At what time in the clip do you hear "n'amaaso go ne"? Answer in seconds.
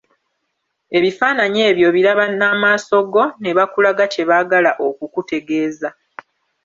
2.29-3.51